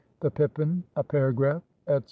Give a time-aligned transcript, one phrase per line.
[0.21, 1.99] _""The Pippin: a Paragraph." _&c.